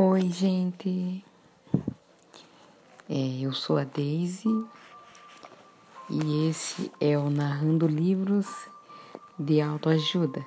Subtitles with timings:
[0.00, 1.24] Oi, gente.
[3.10, 4.64] É, eu sou a Daisy
[6.08, 8.46] e esse é o Narrando Livros
[9.36, 10.46] de Autoajuda.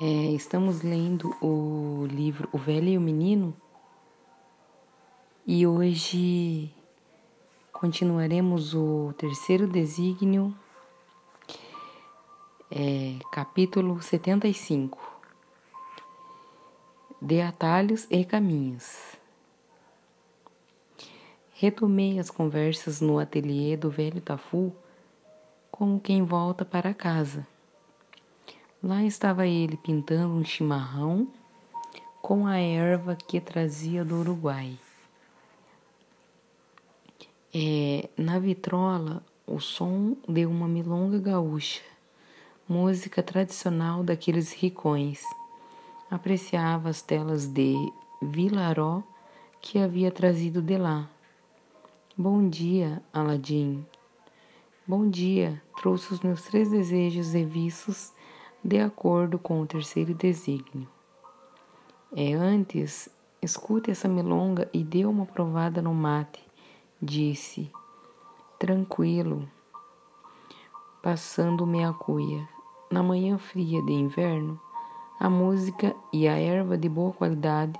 [0.00, 3.52] É, estamos lendo o livro O Velho e o Menino
[5.44, 6.72] e hoje
[7.72, 10.54] continuaremos o terceiro desígnio,
[12.70, 15.15] é, capítulo 75
[17.20, 19.16] de atalhos e caminhos.
[21.54, 24.72] Retomei as conversas no ateliê do velho Tafu
[25.70, 27.46] como quem volta para casa.
[28.82, 31.28] Lá estava ele pintando um chimarrão
[32.20, 34.78] com a erva que trazia do Uruguai.
[37.54, 41.82] É, na vitrola, o som de uma milonga gaúcha,
[42.68, 45.22] música tradicional daqueles ricões
[46.10, 47.74] apreciava as telas de
[48.22, 49.02] Vilaró
[49.60, 51.08] que havia trazido de lá.
[52.16, 53.84] Bom dia, Aladim.
[54.86, 58.12] Bom dia, trouxe os meus três desejos e viços
[58.62, 60.88] de acordo com o terceiro desígnio.
[62.14, 63.08] É antes,
[63.42, 66.42] escute essa milonga e dê uma provada no mate,
[67.02, 67.70] disse,
[68.58, 69.48] tranquilo,
[71.02, 72.48] passando-me a cuia.
[72.90, 74.60] Na manhã fria de inverno,
[75.18, 77.78] a música e a erva de boa qualidade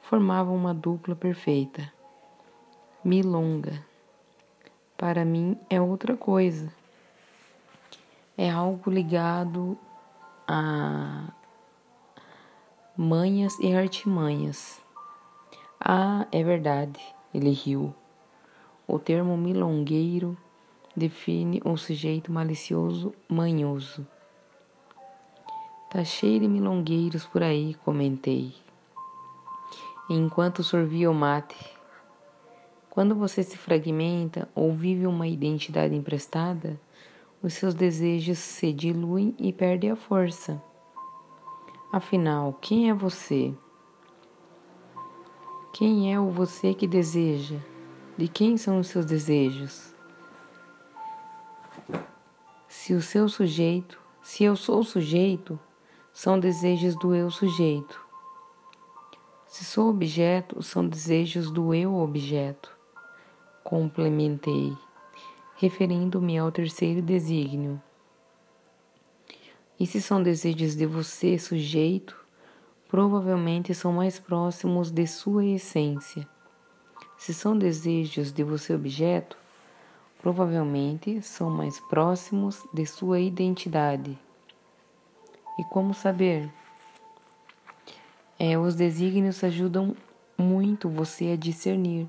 [0.00, 1.92] formavam uma dupla perfeita.
[3.04, 3.84] Milonga.
[4.96, 6.72] Para mim é outra coisa.
[8.36, 9.78] É algo ligado
[10.46, 11.28] a
[12.96, 14.82] manhas e artimanhas.
[15.78, 17.00] Ah, é verdade,
[17.32, 17.94] ele riu.
[18.86, 20.36] O termo milongueiro
[20.96, 24.06] define um sujeito malicioso, manhoso.
[25.90, 28.54] Tá cheio de milongueiros por aí, comentei.
[30.10, 31.56] Enquanto sorvia o mate.
[32.90, 36.78] Quando você se fragmenta ou vive uma identidade emprestada,
[37.42, 40.62] os seus desejos se diluem e perdem a força.
[41.90, 43.54] Afinal, quem é você?
[45.72, 47.56] Quem é o você que deseja?
[48.14, 49.94] De quem são os seus desejos?
[52.68, 55.58] Se o seu sujeito, se eu sou o sujeito,
[56.20, 58.04] são desejos do eu sujeito.
[59.46, 62.76] Se sou objeto, são desejos do eu objeto.
[63.62, 64.76] Complementei,
[65.58, 67.80] referindo-me ao terceiro desígnio.
[69.78, 72.16] E se são desejos de você, sujeito,
[72.88, 76.28] provavelmente são mais próximos de sua essência.
[77.16, 79.38] Se são desejos de você, objeto,
[80.20, 84.18] provavelmente são mais próximos de sua identidade.
[85.58, 86.48] E como saber?
[88.38, 89.96] É, os desígnios ajudam
[90.36, 92.06] muito você a discernir.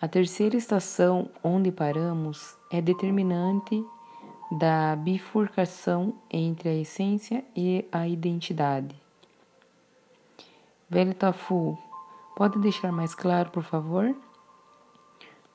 [0.00, 3.84] A terceira estação onde paramos é determinante
[4.52, 8.94] da bifurcação entre a essência e a identidade.
[10.88, 11.76] Velho Tafu,
[12.36, 14.14] pode deixar mais claro, por favor?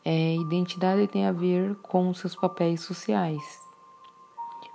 [0.03, 3.68] É, identidade tem a ver com seus papéis sociais.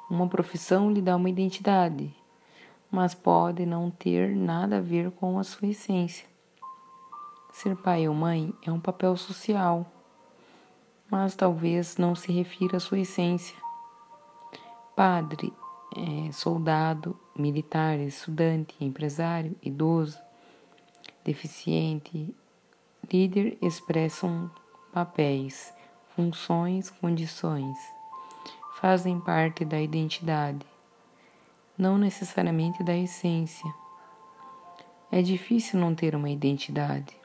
[0.09, 2.15] Uma profissão lhe dá uma identidade,
[2.91, 6.27] mas pode não ter nada a ver com a sua essência.
[7.51, 9.91] Ser pai ou mãe é um papel social,
[11.11, 13.57] mas talvez não se refira à sua essência.
[14.95, 15.53] Padre,
[15.97, 20.19] é, soldado, militar, estudante, empresário, idoso,
[21.25, 22.35] deficiente,
[23.11, 24.51] líder expressam
[24.93, 25.73] papéis,
[26.15, 27.79] funções, condições
[28.85, 30.67] fazem parte da identidade,
[31.79, 33.75] não necessariamente da essência.
[35.11, 37.17] É difícil não ter uma identidade.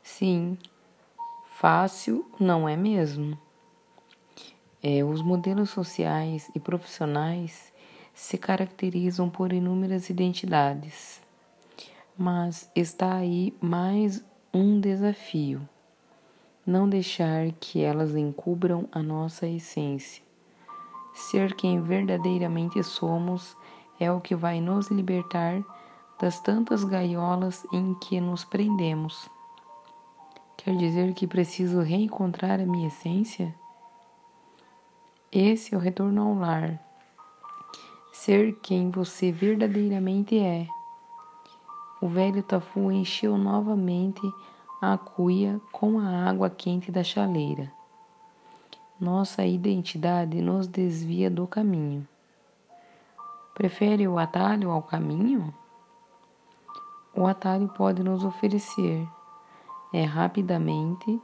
[0.00, 0.56] Sim,
[1.56, 3.36] fácil não é mesmo.
[4.80, 7.72] É, os modelos sociais e profissionais
[8.14, 11.20] se caracterizam por inúmeras identidades,
[12.16, 15.68] mas está aí mais um desafio
[16.70, 20.22] não deixar que elas encubram a nossa essência.
[21.12, 23.56] Ser quem verdadeiramente somos
[23.98, 25.62] é o que vai nos libertar
[26.20, 29.28] das tantas gaiolas em que nos prendemos.
[30.56, 33.54] Quer dizer que preciso reencontrar a minha essência?
[35.32, 36.78] Esse é o retorno ao lar.
[38.12, 40.66] Ser quem você verdadeiramente é.
[42.00, 44.20] O velho Tafu encheu novamente
[44.80, 47.70] a cuia com a água quente da chaleira.
[48.98, 52.06] Nossa identidade nos desvia do caminho.
[53.54, 55.54] Prefere o atalho ao caminho?
[57.14, 59.06] o atalho pode nos oferecer
[59.92, 61.20] é rapidamente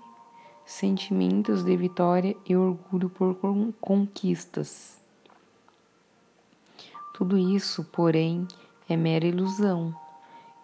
[0.65, 3.37] sentimentos de vitória e orgulho por
[3.81, 5.01] conquistas.
[7.15, 8.47] Tudo isso, porém,
[8.89, 9.95] é mera ilusão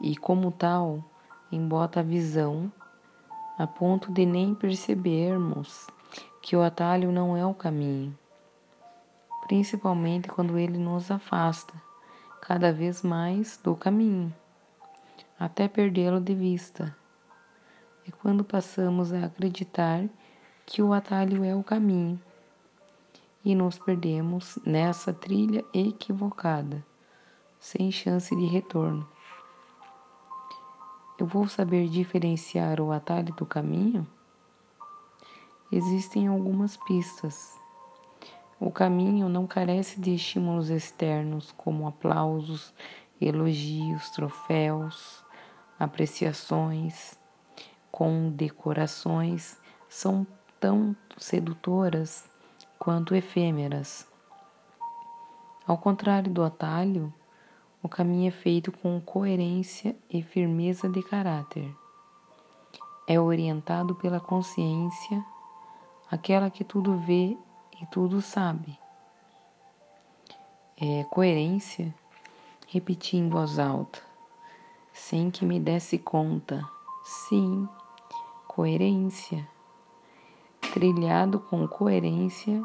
[0.00, 1.02] e, como tal,
[1.52, 2.70] embota a visão
[3.58, 5.86] a ponto de nem percebermos
[6.40, 8.16] que o atalho não é o caminho,
[9.46, 11.74] principalmente quando ele nos afasta
[12.40, 14.34] cada vez mais do caminho,
[15.38, 16.94] até perdê-lo de vista
[18.06, 20.08] é quando passamos a acreditar
[20.66, 22.20] que o atalho é o caminho
[23.44, 26.84] e nos perdemos nessa trilha equivocada,
[27.60, 29.08] sem chance de retorno.
[31.22, 34.04] Eu vou saber diferenciar o atalho do caminho?
[35.70, 37.56] Existem algumas pistas.
[38.58, 42.74] O caminho não carece de estímulos externos como aplausos,
[43.20, 45.24] elogios, troféus,
[45.78, 47.16] apreciações
[47.92, 50.26] com decorações são
[50.58, 52.28] tão sedutoras
[52.80, 54.08] quanto efêmeras.
[55.64, 57.14] Ao contrário do atalho,
[57.82, 61.68] o caminho é feito com coerência e firmeza de caráter.
[63.08, 65.24] É orientado pela consciência,
[66.08, 67.36] aquela que tudo vê
[67.80, 68.78] e tudo sabe.
[70.76, 71.92] É coerência,
[72.68, 73.98] repeti em voz alta,
[74.92, 76.64] sem que me desse conta.
[77.02, 77.68] Sim,
[78.46, 79.48] coerência.
[80.72, 82.64] Trilhado com coerência,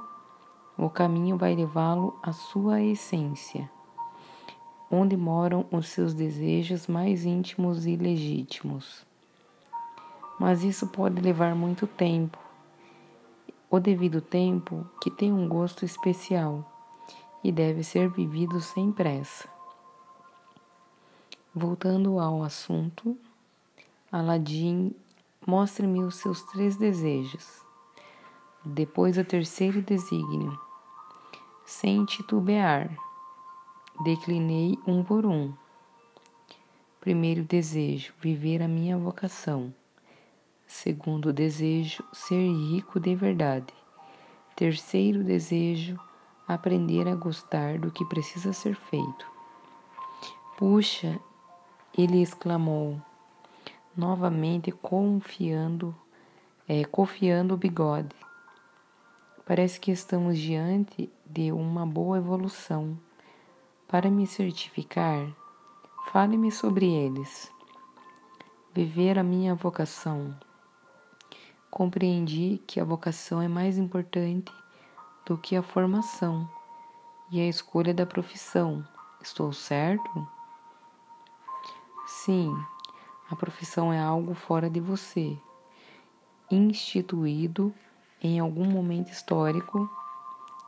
[0.77, 3.69] o caminho vai levá-lo à sua essência,
[4.91, 9.05] onde moram os seus desejos mais íntimos e legítimos.
[10.39, 12.37] Mas isso pode levar muito tempo,
[13.69, 16.63] o devido tempo que tem um gosto especial
[17.43, 19.47] e deve ser vivido sem pressa.
[21.53, 23.17] Voltando ao assunto,
[24.11, 24.93] Aladim
[25.47, 27.61] Mostre-me os seus três desejos.
[28.65, 30.59] Depois o terceiro desígnio.
[31.65, 32.93] Sem titubear,
[34.03, 35.53] declinei um por um.
[36.99, 39.73] Primeiro desejo, viver a minha vocação.
[40.67, 43.73] Segundo desejo, ser rico de verdade.
[44.55, 45.99] Terceiro desejo,
[46.47, 49.25] aprender a gostar do que precisa ser feito.
[50.57, 51.19] Puxa,
[51.97, 53.01] ele exclamou,
[53.95, 55.95] novamente confiando,
[56.67, 58.15] é, confiando o bigode.
[59.45, 62.97] Parece que estamos diante de uma boa evolução.
[63.87, 65.33] Para me certificar,
[66.11, 67.49] fale-me sobre eles.
[68.73, 70.37] Viver a minha vocação.
[71.71, 74.51] Compreendi que a vocação é mais importante
[75.25, 76.49] do que a formação
[77.31, 78.85] e a escolha da profissão.
[79.21, 80.27] Estou certo?
[82.07, 82.53] Sim,
[83.31, 85.39] a profissão é algo fora de você,
[86.51, 87.73] instituído
[88.21, 89.89] em algum momento histórico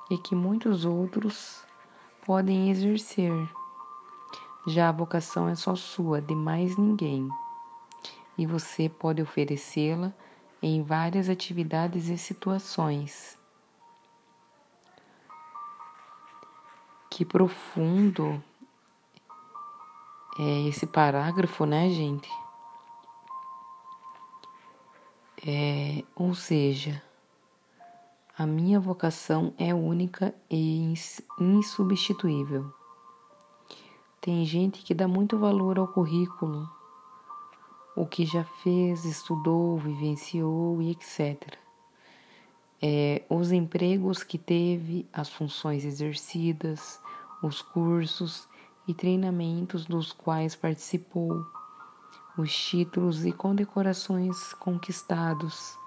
[0.10, 1.68] e que muitos outros
[2.30, 3.34] podem exercer.
[4.68, 7.28] Já a vocação é só sua, de mais ninguém,
[8.38, 10.14] e você pode oferecê-la
[10.62, 13.36] em várias atividades e situações.
[17.10, 18.40] Que profundo
[20.38, 22.30] é esse parágrafo, né, gente?
[25.44, 27.02] É, ou seja,
[28.40, 30.94] a minha vocação é única e
[31.42, 32.74] insubstituível.
[34.22, 36.66] Tem gente que dá muito valor ao currículo,
[37.98, 41.58] o que já fez, estudou, vivenciou e etc.
[42.82, 46.98] É, os empregos que teve, as funções exercidas,
[47.44, 48.48] os cursos
[48.88, 51.46] e treinamentos dos quais participou
[52.38, 55.78] os títulos e condecorações conquistados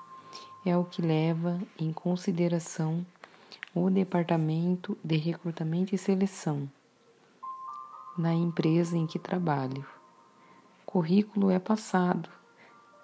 [0.64, 3.04] é o que leva em consideração
[3.74, 6.68] o Departamento de Recrutamento e Seleção
[8.16, 9.84] na empresa em que trabalho.
[10.84, 12.28] Currículo é passado,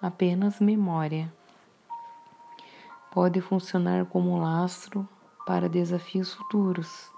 [0.01, 1.33] apenas memória.
[3.11, 5.07] Pode funcionar como lastro
[5.45, 7.11] para desafios futuros,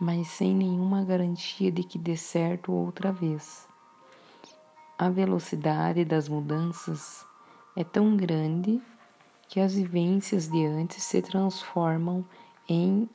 [0.00, 3.68] mas sem nenhuma garantia de que dê certo outra vez.
[4.98, 7.26] A velocidade das mudanças
[7.76, 8.80] é tão grande
[9.50, 12.24] que as vivências de antes se transformam
[12.68, 13.10] em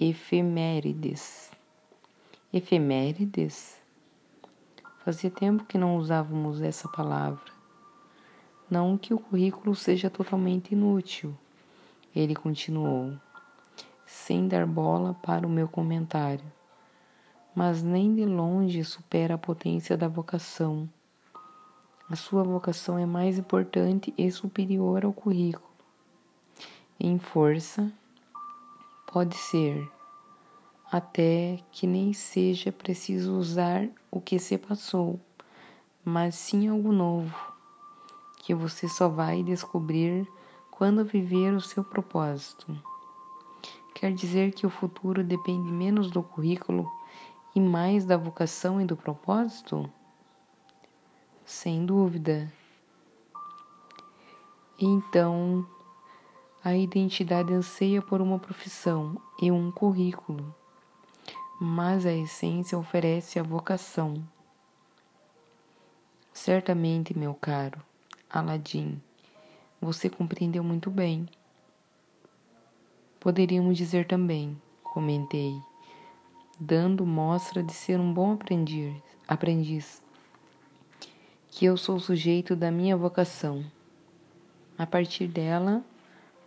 [0.00, 1.50] efemérides.
[2.50, 3.76] Efemérides?
[5.04, 7.52] Fazia tempo que não usávamos essa palavra.
[8.70, 11.36] Não que o currículo seja totalmente inútil,
[12.16, 13.12] ele continuou,
[14.06, 16.50] sem dar bola para o meu comentário,
[17.54, 20.88] mas nem de longe supera a potência da vocação
[22.08, 25.73] A sua vocação é mais importante e superior ao currículo.
[26.98, 27.92] Em força,
[29.06, 29.90] pode ser
[30.90, 35.18] até que nem seja preciso usar o que se passou,
[36.04, 37.34] mas sim algo novo,
[38.38, 40.24] que você só vai descobrir
[40.70, 42.80] quando viver o seu propósito.
[43.92, 46.88] Quer dizer que o futuro depende menos do currículo
[47.56, 49.90] e mais da vocação e do propósito?
[51.44, 52.52] Sem dúvida.
[54.78, 55.66] Então,
[56.64, 60.54] a identidade anseia por uma profissão e um currículo
[61.60, 64.22] mas a essência oferece a vocação.
[66.32, 67.80] Certamente, meu caro
[68.28, 69.00] Aladim,
[69.80, 71.28] você compreendeu muito bem.
[73.20, 75.58] Poderíamos dizer também, comentei,
[76.58, 78.94] dando mostra de ser um bom aprendiz,
[79.26, 80.02] aprendiz,
[81.48, 83.64] que eu sou sujeito da minha vocação.
[84.76, 85.84] A partir dela,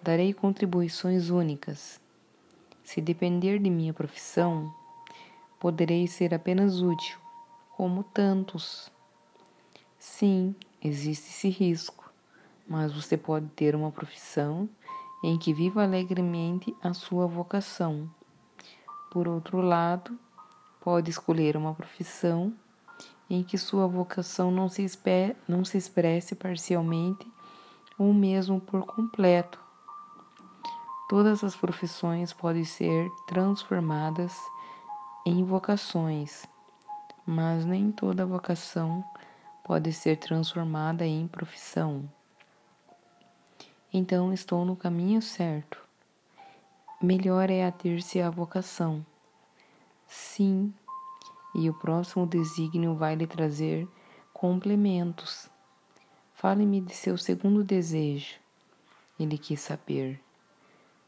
[0.07, 1.99] darei contribuições únicas.
[2.81, 4.73] Se depender de minha profissão,
[5.59, 7.19] poderei ser apenas útil,
[7.75, 8.89] como tantos.
[9.99, 12.09] Sim, existe esse risco,
[12.65, 14.69] mas você pode ter uma profissão
[15.21, 18.09] em que viva alegremente a sua vocação.
[19.11, 20.17] Por outro lado,
[20.79, 22.53] pode escolher uma profissão
[23.29, 24.85] em que sua vocação não se,
[25.45, 27.29] não se expresse parcialmente
[27.99, 29.66] ou mesmo por completo.
[31.09, 34.37] Todas as profissões podem ser transformadas
[35.25, 36.45] em vocações,
[37.25, 39.05] mas nem toda vocação
[39.63, 42.03] pode ser transformada em profissão.
[43.93, 45.81] Então estou no caminho certo.
[47.01, 49.05] Melhor é ater-se à vocação.
[50.05, 50.73] Sim,
[51.55, 53.87] e o próximo desígnio vai lhe trazer
[54.33, 55.49] complementos.
[56.33, 58.35] Fale-me de seu segundo desejo.
[59.17, 60.26] Ele quis saber.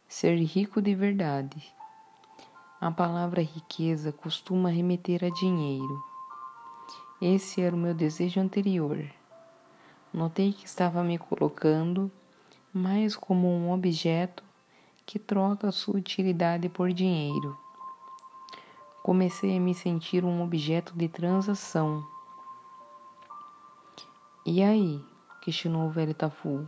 [0.10, 1.72] Ser rico de verdade.
[2.82, 6.04] A palavra riqueza costuma remeter a dinheiro.
[7.22, 9.08] Esse era o meu desejo anterior.
[10.12, 12.12] Notei que estava me colocando
[12.74, 14.44] mais como um objeto
[15.06, 17.56] que troca sua utilidade por dinheiro.
[19.04, 22.04] Comecei a me sentir um objeto de transação.
[24.44, 25.06] E aí?
[25.44, 26.68] questionou o velho Tafu,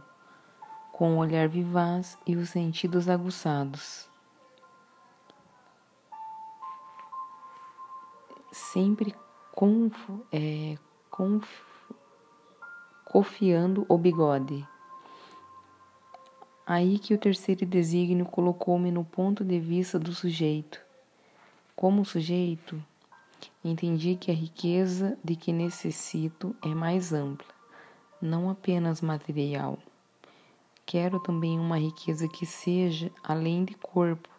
[1.02, 4.08] com o olhar vivaz e os sentidos aguçados.
[8.52, 9.16] sempre
[9.52, 9.98] conf,
[10.32, 10.78] é,
[11.10, 11.50] conf,
[13.90, 14.64] o bigode.
[16.68, 20.80] Aí que o terceiro desígnio colocou-me no ponto de vista do sujeito.
[21.76, 22.80] Como sujeito,
[23.66, 27.52] entendi que a riqueza de que necessito é mais ampla,
[28.22, 29.80] não apenas material.
[30.86, 34.30] Quero também uma riqueza que seja além de corpo,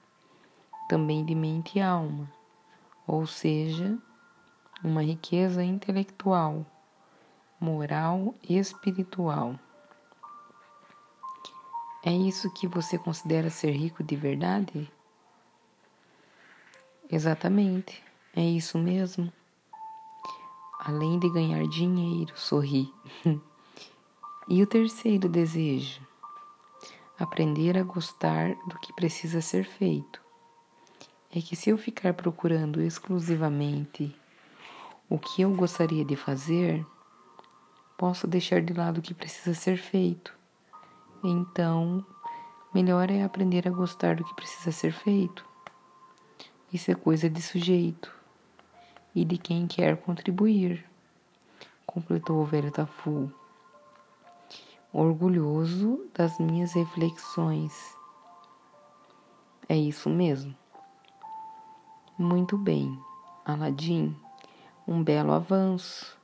[0.89, 2.29] também de mente e alma
[3.07, 3.99] ou seja,
[4.83, 6.65] uma riqueza intelectual,
[7.61, 9.59] moral e espiritual.
[12.05, 14.91] É isso que você considera ser rico de verdade?
[17.11, 18.03] Exatamente,
[18.35, 19.33] é isso mesmo.
[20.81, 22.93] Além de ganhar dinheiro, sorri.
[24.49, 26.01] e o terceiro desejo?
[27.23, 30.21] Aprender a gostar do que precisa ser feito
[31.31, 34.13] é que se eu ficar procurando exclusivamente
[35.09, 36.85] o que eu gostaria de fazer,
[37.97, 40.35] posso deixar de lado o que precisa ser feito.
[41.23, 42.05] Então,
[42.75, 45.47] melhor é aprender a gostar do que precisa ser feito.
[46.73, 48.13] Isso é coisa de sujeito
[49.15, 50.85] e de quem quer contribuir,
[51.87, 53.33] completou o velho Tafu,
[54.93, 57.97] orgulhoso das minhas reflexões.
[59.69, 60.55] É isso mesmo.
[62.19, 62.99] Muito bem,
[63.45, 64.15] Aladim,
[64.87, 66.19] um belo avanço.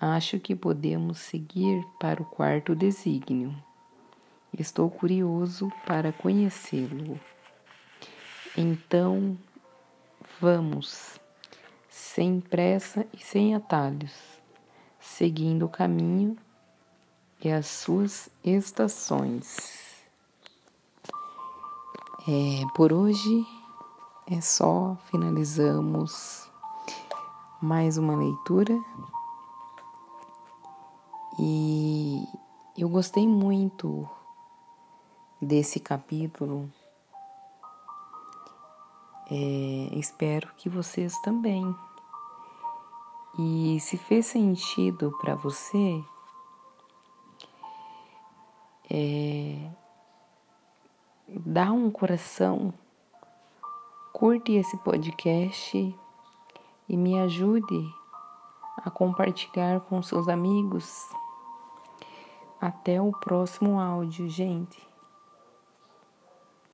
[0.00, 3.54] Acho que podemos seguir para o quarto desígnio.
[4.56, 7.18] Estou curioso para conhecê-lo.
[8.56, 9.36] Então,
[10.40, 11.18] vamos,
[11.88, 14.12] sem pressa e sem atalhos,
[15.00, 16.36] seguindo o caminho
[17.44, 19.56] e as suas estações.
[22.28, 23.44] É, por hoje
[24.30, 26.48] é só, finalizamos
[27.60, 28.80] mais uma leitura.
[31.38, 32.24] E
[32.78, 34.08] eu gostei muito
[35.40, 36.70] desse capítulo.
[39.28, 41.74] É, espero que vocês também.
[43.38, 46.04] E se fez sentido para você,
[48.94, 49.56] é,
[51.26, 52.74] dá um coração,
[54.12, 55.96] curte esse podcast
[56.86, 57.90] e me ajude
[58.76, 61.08] a compartilhar com seus amigos.
[62.60, 64.91] Até o próximo áudio, gente.